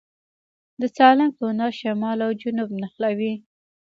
د 0.79 0.81
سالنګ 0.95 1.31
تونل 1.37 1.71
شمال 1.79 2.17
او 2.25 2.31
جنوب 2.41 2.69
نښلوي 2.81 3.33